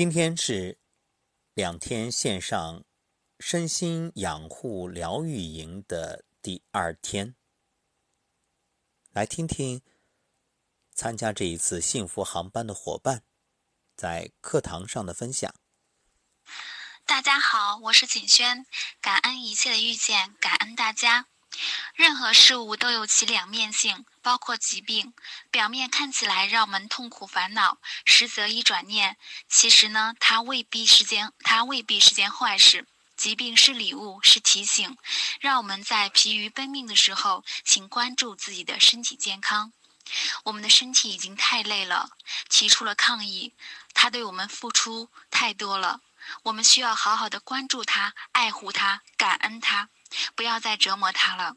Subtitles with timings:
[0.00, 0.78] 今天是
[1.52, 2.86] 两天线上
[3.38, 7.36] 身心养护疗愈营的第二天，
[9.10, 9.82] 来听听
[10.94, 13.24] 参加这一次幸福航班的伙伴
[13.94, 15.54] 在课堂上的分享。
[17.04, 18.64] 大家好，我是景轩，
[19.02, 21.26] 感恩一切的遇见，感恩大家。
[21.94, 25.12] 任何事物都有其两面性，包括疾病。
[25.50, 29.16] 表面看起来让我们痛苦烦恼，实则一转念，
[29.48, 32.86] 其实呢，它未必是件它未必是件坏事。
[33.16, 34.96] 疾病是礼物，是提醒，
[35.40, 39.72] 让我们在疲于奔命的时候，请关注自己的身体健康。
[40.44, 42.10] 我们的身体已经太累了，
[42.48, 43.52] 提出了抗议。
[43.92, 46.00] 它对我们付出太多了，
[46.44, 49.90] 我们需要好好的关注它，爱护它，感恩它。
[50.34, 51.56] 不要再折磨他了，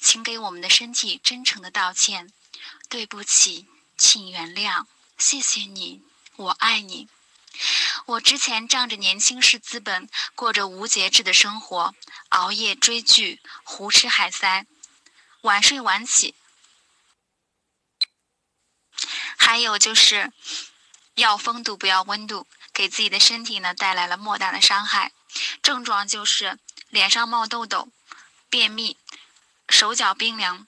[0.00, 2.32] 请给我们的身体真诚的道歉，
[2.88, 3.66] 对不起，
[3.96, 4.86] 请原谅，
[5.18, 6.02] 谢谢你，
[6.36, 7.08] 我爱你。
[8.06, 11.94] 我之前仗着年轻是资本，过着无节制的生活，
[12.30, 14.66] 熬夜追剧，胡吃海塞，
[15.42, 16.34] 晚睡晚起，
[19.36, 20.32] 还有就是
[21.14, 25.12] 要风度不要温度，给自己的身体呢带来了莫大的伤害。
[25.62, 26.58] 症状就是。
[26.94, 27.88] 脸上冒痘痘、
[28.48, 28.96] 便秘、
[29.68, 30.64] 手脚冰凉。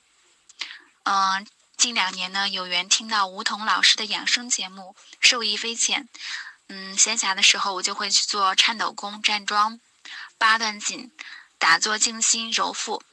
[1.04, 1.46] 嗯，
[1.76, 6.08] 近两年呢，有缘听到吴桐老师的养生节目，受益匪浅。
[6.66, 9.78] 嗯，闲暇的时候我就会去做颤抖功、站桩、
[10.36, 11.12] 八段锦、
[11.58, 13.04] 打坐静心、揉腹。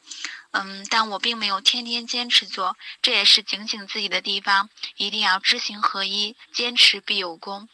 [0.49, 7.69] 嗯，但我并没有天天坚持做，这也是警醒自己的地方，一定要知行合一，坚持必有功。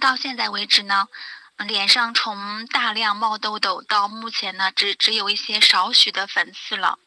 [0.00, 1.06] 到现在为止呢。
[1.66, 6.98] 脸上从大量冒痘痘到目前呢，只只有一些少许的粉刺了，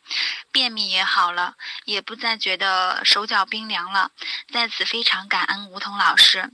[0.52, 4.12] 便秘也好了，也不再觉得手脚冰凉了。
[4.52, 6.52] 在此非常感恩吴桐老师。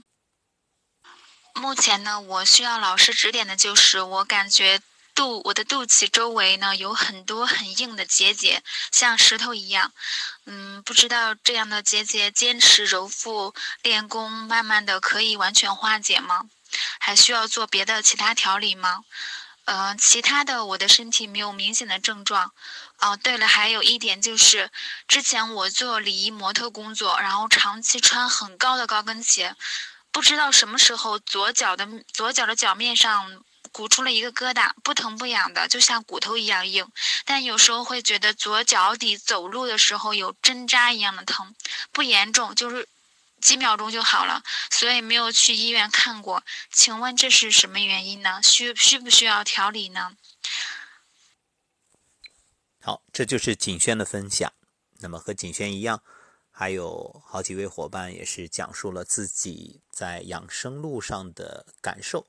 [1.54, 4.80] 目前呢，我需要老师指点的就是，我感觉
[5.12, 9.92] 肚我的肚脐周围呢有很多很硬的结节，像石头一样。
[10.46, 16.48] 嗯，不知道这样的结节坚持揉腹练功，慢慢的可以完全化解吗？
[16.98, 19.04] 还需要做别的其他调理吗？
[19.64, 22.52] 呃，其他的我的身体没有明显的症状。
[23.00, 24.70] 哦，对了，还有一点就是，
[25.06, 29.54] 之前我做礼仪模特工作，然后长期穿很高的高跟鞋，
[30.10, 36.90] 不知道什么时候左脚的左脚的脚面上鼓出了一个疙瘩，不疼不痒的，就像骨头一样硬。
[37.26, 41.54] 但有时候会觉得左脚底走路的时候有针扎一样的疼，
[41.92, 42.88] 不严重，就是。
[43.40, 46.42] 几秒钟就好了，所以没有去医院看过。
[46.70, 48.40] 请问这是什么原因呢？
[48.42, 50.16] 需需不需要调理呢？
[52.80, 54.52] 好，这就是景轩的分享。
[55.00, 56.02] 那么和景轩一样，
[56.50, 62.26] 还有好几位伙伴也是讲述了自己在养生路上的感受，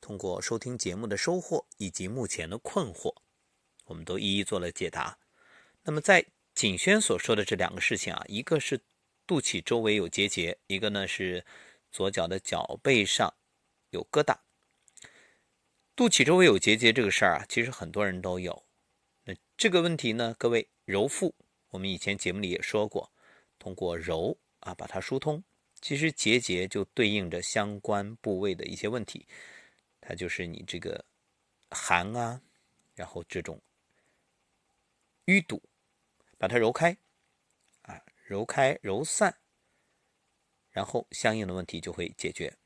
[0.00, 3.14] 通过收听节目的收获以及目前的困惑，
[3.84, 5.18] 我们都一一做了解答。
[5.82, 8.80] 那么在景轩所说的这两个事情啊，一个是。
[9.28, 11.44] 肚脐周围有结节，一个呢是
[11.92, 13.34] 左脚的脚背上
[13.90, 14.34] 有疙瘩。
[15.94, 18.64] 肚脐周围有结节这个事儿啊，其实很多人都有。
[19.24, 21.34] 那这个问题呢，各位揉腹，
[21.68, 23.12] 我们以前节目里也说过，
[23.58, 25.44] 通过揉啊把它疏通，
[25.82, 29.26] 其实结节就对应着相关部位的一些问题，
[30.00, 31.04] 它就是你这个
[31.70, 32.40] 寒啊，
[32.94, 33.60] 然后这种
[35.26, 35.62] 淤堵，
[36.38, 36.96] 把它揉开。
[38.28, 39.38] 揉开、揉散，
[40.70, 42.58] 然后相应的问题就会解决。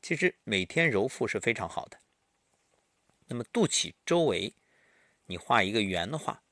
[0.00, 2.00] 其实每天揉腹是非常好的。
[3.26, 4.54] 那么肚脐周围，
[5.26, 6.42] 你画一个圆的话，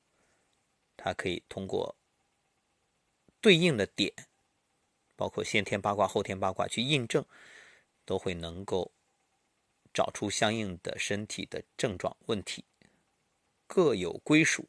[0.99, 1.97] 它可以通过
[3.41, 4.13] 对应的点，
[5.17, 7.25] 包括先天八卦、后天八卦去印证，
[8.05, 8.93] 都会能够
[9.95, 12.67] 找出相应的身体的症状问题，
[13.67, 14.69] 各有归属。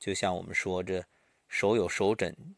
[0.00, 1.06] 就像我们说这。
[1.50, 2.54] 手有手疹，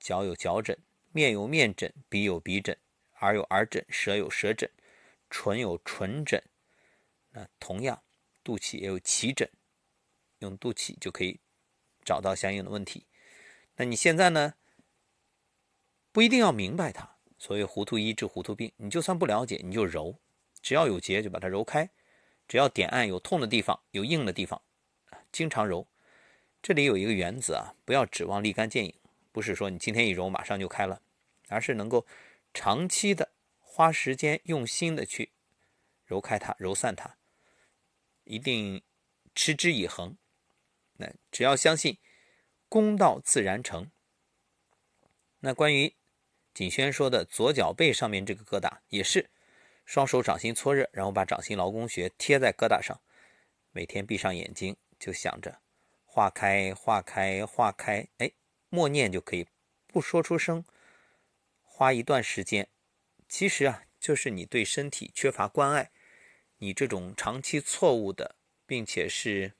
[0.00, 0.76] 脚有脚疹，
[1.12, 2.76] 面有面疹，鼻有鼻疹，
[3.20, 4.68] 耳有耳疹，舌有舌疹，
[5.30, 6.42] 唇有唇疹。
[7.30, 8.02] 那同样，
[8.42, 9.48] 肚脐也有脐疹，
[10.40, 11.38] 用肚脐就可以
[12.04, 13.06] 找到相应的问题。
[13.76, 14.54] 那你现在呢？
[16.10, 17.16] 不一定要明白它。
[17.38, 20.18] 所谓糊涂医治糊涂病，你就算不了解，你就揉，
[20.60, 21.88] 只要有结就把它揉开，
[22.48, 24.60] 只要点按有痛的地方、有硬的地方，
[25.30, 25.86] 经常揉。
[26.64, 28.94] 这里有一个原则啊，不要指望立竿见影，
[29.32, 31.02] 不是说你今天一揉马上就开了，
[31.48, 32.06] 而是能够
[32.54, 35.32] 长期的花时间用心的去
[36.06, 37.18] 揉开它、揉散它，
[38.24, 38.82] 一定
[39.34, 40.16] 持之以恒。
[40.94, 41.98] 那只要相信
[42.70, 43.90] 功到自然成。
[45.40, 45.94] 那关于
[46.54, 49.28] 景轩说的左脚背上面这个疙瘩，也是
[49.84, 52.98] 双手掌心搓热，然后把掌心劳宫穴贴在疙瘩上，
[53.70, 55.60] 每天闭上眼睛就想着
[56.14, 58.30] 化开化开化开，哎，
[58.68, 59.48] 默念就可以，
[59.88, 60.64] 不说出声，
[61.60, 62.68] 花一段时间。
[63.28, 65.90] 其实啊，就是你对身体缺乏关爱，
[66.58, 69.54] 你这种长期错误的，并且是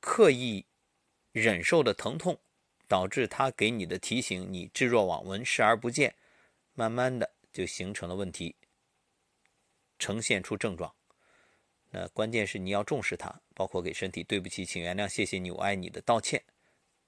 [0.00, 0.66] 刻意
[1.30, 2.40] 忍受的疼痛，
[2.88, 6.16] 导致他给你的提醒你置若罔闻，视而不见，
[6.74, 8.56] 慢慢的就形成了问题。
[10.00, 10.92] 呈现出症状，
[11.90, 16.42] 那关键是你要重视它，包括给身体对不起、请原谅、谢谢你、我爱你的道歉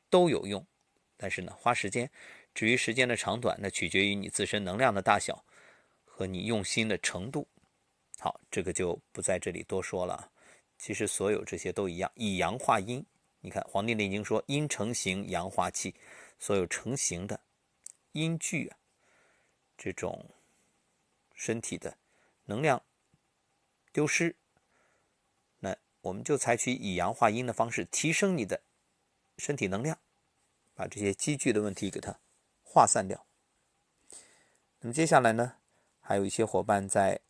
[0.09, 0.67] 都有用。
[1.17, 2.11] 但是呢，花时间，
[2.55, 5.45] 至于时间的长短，那取决于你自身能量的大小
[6.05, 7.47] 和你用心的程度。
[8.19, 10.31] 好，这个就不在这里多说了。
[10.79, 13.05] 其实所有这些都一样，以阳化阴。
[13.41, 15.95] 你看《黄帝内经》说：“阴成形，阳化气。”
[16.39, 17.39] 所有成形的
[18.13, 18.79] 阴聚啊，
[19.77, 20.25] 这种
[21.35, 21.99] 身体的。
[22.47, 22.83] 能量
[23.93, 24.35] 丢失，
[26.03, 28.63] 我们就采取以阳化阴的方式，提升你的
[29.39, 29.99] 身体能量，
[30.75, 32.19] 把这些积聚的问题给它
[32.63, 33.27] 化散掉。
[34.81, 35.57] 那么接下来呢，
[36.01, 37.21] 还有一些伙伴在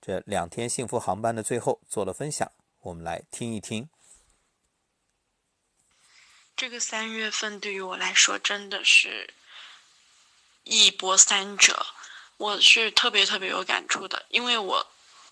[0.00, 2.50] 这两天幸福航班的最后做了分享，
[2.80, 3.88] 我们来听一听。
[6.56, 9.32] 这个三月份对于我来说真的是
[10.64, 11.86] 一波三折。
[12.36, 14.86] 我是特别特别有感触的，因为我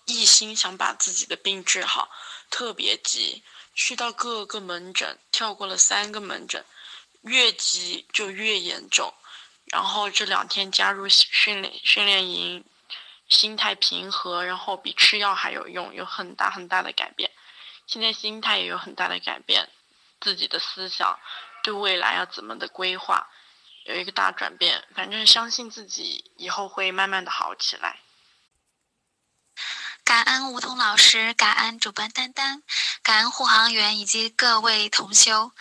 [0.05, 2.09] 一心想把自己的病治好，
[2.49, 6.65] 特别急，去到各个门诊，跳过了三个门诊，
[7.21, 9.13] 越急就越严重。
[9.65, 12.63] 然后这两天加入训练训练营，
[13.27, 17.31] 心态平和，然后比吃药还有用，有很大很大的改变。
[17.85, 19.69] 现在心态也有很大的改变，
[20.19, 21.19] 自己的思想，
[21.63, 23.29] 对未来要怎么的规划。
[23.83, 27.99] 有一个大转变，反正相信自己以后会慢慢的好起来。
[30.07, 32.63] 感恩梧桐老师，感恩主播丹丹，
[33.03, 35.51] 感恩护航员以及各位同修。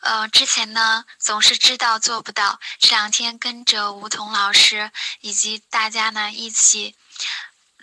[0.00, 4.90] 呃，之前呢总是知道做不到，这两天跟着梧桐老师
[5.20, 6.96] 以及大家呢一起，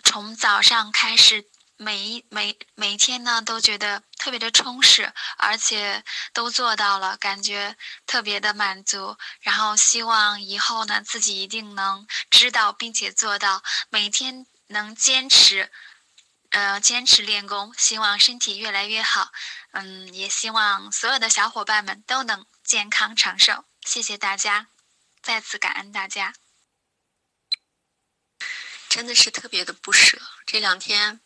[0.04, 1.45] 从早上开始。
[1.77, 9.16] 每一每每天呢，都觉得特别的充实，而且都做到了，感觉特别的满足。
[9.39, 15.71] 然后希望以后呢，自己一定能知道并且做到，每天能坚持，
[16.50, 17.74] 呃，坚持练功。
[17.78, 19.31] 希望身体越来越好，
[19.72, 23.66] 嗯，也希望所有的小伙伴们都能健康长寿。
[23.81, 24.68] 谢谢大家，
[25.22, 26.34] 再次感恩大家。
[28.88, 31.22] 真的是特别的不舍，这两天。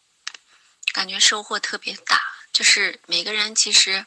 [0.91, 2.21] 感觉收获特别大，
[2.51, 4.05] 就是每个人其实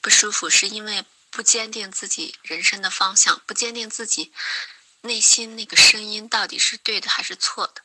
[0.00, 4.32] 不舒服，是因为不坚定自己人生的方向，不坚定自己
[5.02, 7.84] 内心那个声音到底是对的还是错的，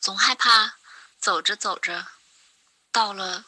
[0.00, 0.74] 总害怕
[1.22, 2.08] 走着走着
[2.90, 3.44] 到了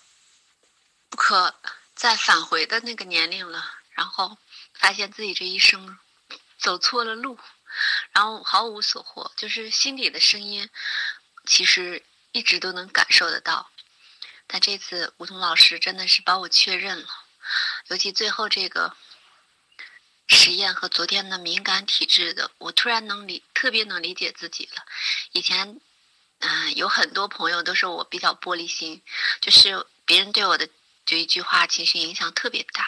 [1.10, 1.56] 不可
[1.96, 4.38] 再返回的那个年龄了，然后
[4.74, 5.98] 发现自己这一生
[6.56, 7.36] 走错了路，
[8.12, 10.70] 然后毫无所获，就是心底的声音，
[11.46, 13.68] 其实一直都能感受得到。
[14.46, 17.08] 但这次梧桐老师真的是把我确认了，
[17.88, 18.96] 尤其最后这个
[20.28, 24.84] 实验和昨天的敏感体质的，我突然能理特别能理解自己了。
[25.32, 25.80] 以前，
[26.46, 29.02] 嗯，有很多朋友都说我比较玻璃心，
[29.40, 30.68] 就是别人对我的
[31.06, 32.86] 就一句话情绪影响特别大。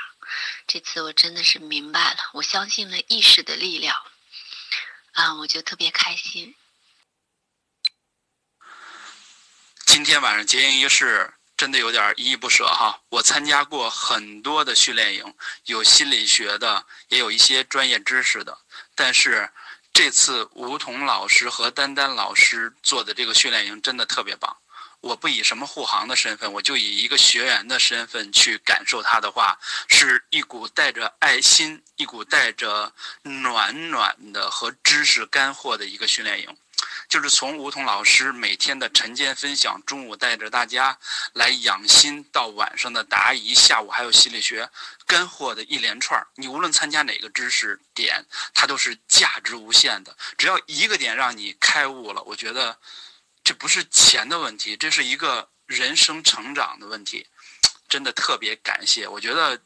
[0.67, 3.97] 这次我真的是明白了，我相信了意识的力量，
[5.13, 6.55] 啊，我就特别开心。
[9.87, 11.33] 今天晚上结营仪式。
[11.57, 13.01] 真的有点依依不舍哈！
[13.09, 18.59] 我参加过很多的训练营，有心理学的，也有一些专业知识的。
[18.95, 19.51] 但是
[19.97, 24.55] 这次吴桐老师和丹丹老师做的这个训练营真的特别棒。
[25.01, 36.55] 我不以什么护航的身份，我就以一个学员的身份去感受他的话，是一股带着爱心、一股带着暖暖的和知识干货的一个训练营。
[37.09, 40.99] 就是从梧桐老师每天的晨间分享，中午带着大家
[41.33, 44.69] 来养心，到晚上的答疑，下午还有心理学
[45.07, 50.17] 干货的一连串你无论参加哪个知识点，它都是价值无限的。
[50.37, 52.77] 只要一个点让你开悟了，我觉得
[53.45, 57.27] 这不是钱的问题，这是一个人生成长的问题。
[57.89, 59.63] 真的特别感谢，我觉得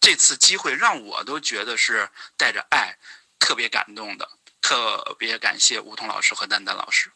[0.00, 2.96] 这次机会让我都觉得是带着爱，
[3.38, 4.28] 特别感动的。
[4.60, 7.10] 特别感谢吴桐老师和丹丹老师。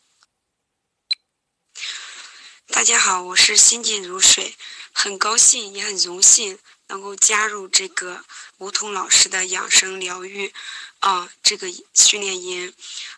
[2.67, 4.57] 大家好，我是心静如水，
[4.93, 6.59] 很高兴也很荣幸
[6.89, 8.25] 能够加入这个
[8.59, 10.53] 吴桐老师的养生疗愈
[11.01, 12.75] 啊这个训练营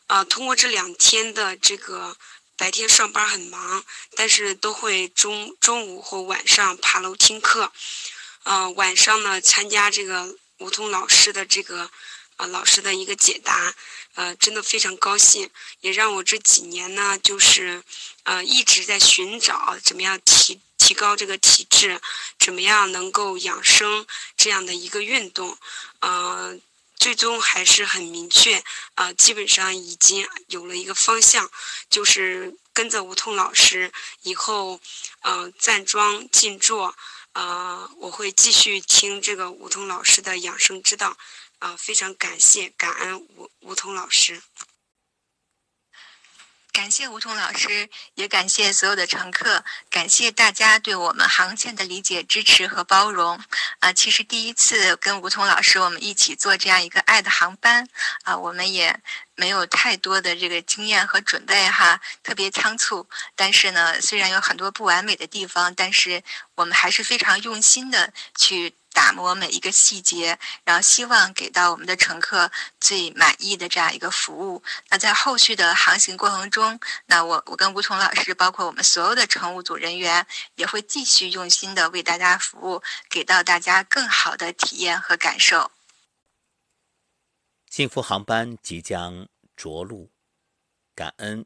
[0.09, 0.25] 啊。
[0.25, 2.17] 通过这两天的这个
[2.57, 3.85] 白天上班很忙，
[4.17, 7.73] 但是都会中中午或晚上爬楼听课。
[8.43, 11.91] 呃，晚上呢参加这个吴桐老师的这个
[12.37, 13.75] 呃老师的一个解答，
[14.15, 15.51] 呃，真的非常高兴，
[15.81, 17.83] 也让我这几年呢就是
[18.25, 22.01] 呃一直在寻找怎么样提提高这个体质，
[22.39, 25.59] 怎么样能够养生这样的一个运动，
[26.01, 26.59] 呃。
[26.99, 28.65] 最终还是很明确，
[28.95, 31.49] 啊，基本上已经有了一个方向，
[31.91, 34.81] 就是跟着吴桐老师以后，
[35.21, 36.97] 呃，站桩静坐，
[37.35, 41.19] 呃，我会继续听这个吴桐老师的养生之道，
[41.59, 44.43] 啊，非常感谢感恩吴吴桐老师。
[46.71, 53.41] 感谢吴桐老师，也感谢所有的乘客，感谢大家对我们航线的理解、支持和包容。
[53.79, 57.89] 啊，其实第一次跟吴桐老师我们一起做这样一个爱的航班，
[58.25, 59.01] 啊，我们也
[59.35, 63.09] 没有太多的这个经验和准备哈，特别仓促。
[63.35, 66.23] 但是呢，虽然有很多不完美的地方，但是
[66.57, 68.75] 我们还是非常用心的去。
[68.97, 72.51] 打磨每一个细节，然后希望给到我们的乘客
[72.81, 74.63] 最满意的这样一个服务。
[74.89, 85.71] 那在后续的航行过程中，那我我跟吴彤老师，包括我们所有的乘务组人员，也会继续用心的为大家服务，给到大家更好的体验和感受。
[87.69, 90.11] 幸福航班即将着陆，
[90.95, 91.45] 感恩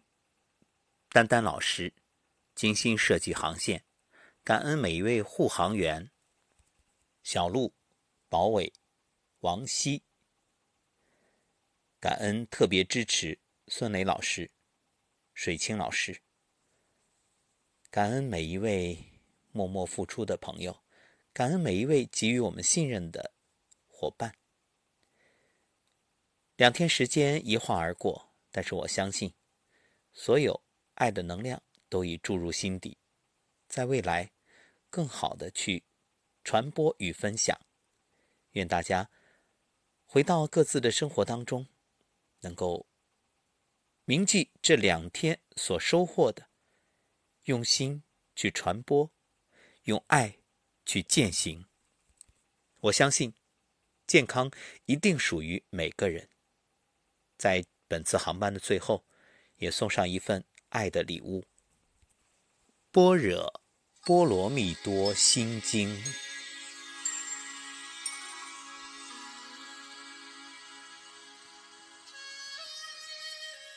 [1.11, 1.93] 丹丹老师
[2.55, 3.83] 精心设计航线，
[4.45, 6.13] 感恩每一位护航员。
[7.23, 7.73] 小鹿、
[8.29, 8.73] 宝伟、
[9.41, 10.03] 王希，
[12.01, 14.51] 感恩特别支持孙磊老师、
[15.35, 16.23] 水清老师，
[17.91, 18.99] 感恩每一位
[19.53, 20.83] 默默付出的朋友，
[21.33, 23.33] 感恩每一位给予我们信任的
[23.87, 24.35] 伙伴。
[26.57, 29.35] 两天时间一晃而过，但是我相信，
[30.13, 30.63] 所有
[30.95, 32.99] 爱的能量都已注入心底，
[33.69, 34.33] 在未来，
[34.89, 35.85] 更好的去。
[36.51, 37.57] 传播与分享，
[38.55, 39.09] 愿大家
[40.05, 41.69] 回到各自的生活当中，
[42.41, 42.89] 能够
[44.05, 46.49] 铭记这两天所收获的，
[47.45, 48.03] 用心
[48.35, 49.13] 去传播，
[49.85, 50.39] 用爱
[50.85, 51.67] 去践行。
[52.81, 53.33] 我相信，
[54.09, 54.51] 健康
[54.87, 56.29] 一定属于每个人。
[57.39, 59.05] 在本次航班的最后，
[59.59, 61.45] 也送上一份爱的礼物——
[62.91, 63.63] 般若
[64.05, 65.97] 波罗蜜多心经。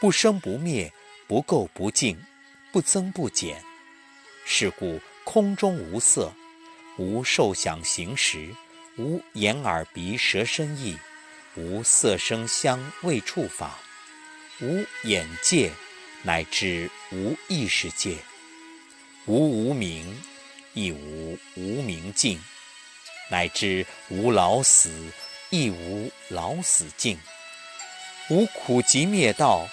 [0.00, 0.92] 不生不灭，
[1.26, 2.16] 不垢不净，
[2.70, 3.60] 不增不减。
[4.44, 6.32] 是故空中无色，
[6.96, 8.54] 无受想行识，
[8.96, 10.96] 无眼耳鼻舌身意，
[11.56, 13.76] 无色声香味触法，
[14.60, 15.72] 无眼界，
[16.22, 18.18] 乃至无意识界，
[19.26, 20.22] 无无明，
[20.74, 22.40] 亦无无明尽，
[23.32, 24.90] 乃至无老死，
[25.50, 27.18] 亦无老死尽，
[28.30, 29.68] 无苦集灭道。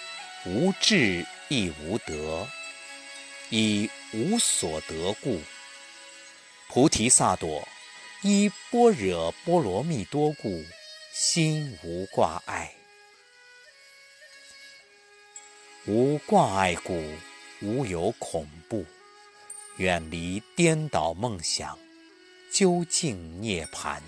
[0.48, 2.48] 无智亦无得，
[3.50, 5.42] 以无所得故，
[6.70, 7.68] 菩提萨埵
[8.22, 10.64] 依般若波罗蜜多故，
[11.12, 12.72] 心无挂碍。
[15.88, 17.04] 无挂碍故，
[17.62, 18.86] 无有恐怖，
[19.78, 21.76] 远离颠倒梦想，
[22.52, 24.00] 究竟涅槃。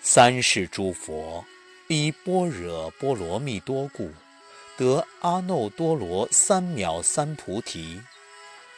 [0.00, 1.44] 三世诸佛
[1.88, 4.12] 依般若波罗蜜多故。
[4.76, 8.00] 得阿耨多罗三藐三菩提，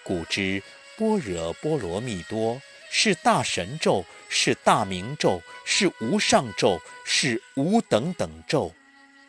[0.05, 0.63] 故知
[0.99, 2.61] 般若波罗蜜多
[2.91, 8.73] 是大神咒，是大明咒，是无上咒，是无等等咒，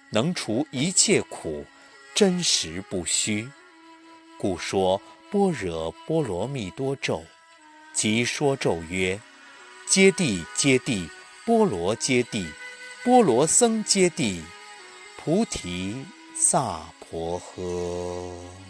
[0.09, 1.65] 能除一切苦，
[2.13, 3.49] 真实不虚。
[4.37, 7.23] 故说般若波罗蜜多咒，
[7.93, 9.19] 即说咒曰：
[9.87, 11.09] 揭谛揭谛，
[11.45, 12.45] 波罗揭谛，
[13.03, 14.41] 波罗僧揭谛，
[15.17, 16.05] 菩提。
[16.39, 18.66] 萨婆诃。